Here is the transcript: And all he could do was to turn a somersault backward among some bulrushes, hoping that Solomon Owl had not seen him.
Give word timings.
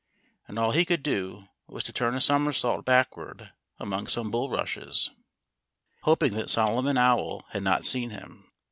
And 0.47 0.57
all 0.57 0.71
he 0.71 0.83
could 0.83 1.03
do 1.03 1.47
was 1.67 1.83
to 1.83 1.93
turn 1.93 2.15
a 2.15 2.19
somersault 2.19 2.85
backward 2.85 3.51
among 3.77 4.07
some 4.07 4.31
bulrushes, 4.31 5.11
hoping 6.01 6.33
that 6.33 6.49
Solomon 6.49 6.97
Owl 6.97 7.45
had 7.51 7.61
not 7.61 7.85
seen 7.85 8.09
him. 8.09 8.51